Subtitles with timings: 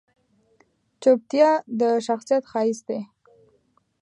[1.01, 2.99] چپتیا، د شخصیت ښایست دی.